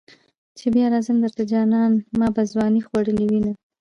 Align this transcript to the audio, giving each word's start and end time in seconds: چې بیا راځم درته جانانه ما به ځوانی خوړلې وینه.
چې 0.57 0.65
بیا 0.73 0.85
راځم 0.93 1.17
درته 1.23 1.43
جانانه 1.51 1.99
ما 2.19 2.27
به 2.35 2.41
ځوانی 2.51 2.81
خوړلې 2.87 3.25
وینه. 3.27 3.51